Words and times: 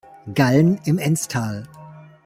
Gallen 0.33 0.79
im 0.85 0.97
Ennstal. 0.97 1.67